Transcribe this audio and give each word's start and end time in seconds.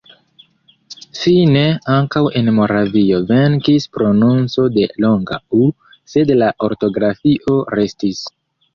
Fine 1.19 1.63
ankaŭ 1.97 2.23
en 2.41 2.49
Moravio 2.61 3.21
venkis 3.33 3.87
prononco 3.99 4.67
de 4.81 4.89
longa 5.09 5.41
u, 5.63 5.71
sed 6.17 6.37
la 6.43 6.53
ortografio 6.73 7.63
restis. 7.79 8.29